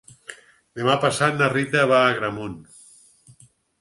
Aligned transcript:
Demà 0.79 0.95
passat 1.03 1.37
na 1.41 1.49
Rita 1.55 1.83
va 1.93 1.99
a 2.07 2.11
Agramunt. 2.15 2.57